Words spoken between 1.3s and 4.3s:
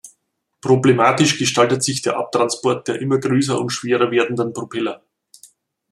gestaltet sich der Abtransport der immer größer und schwerer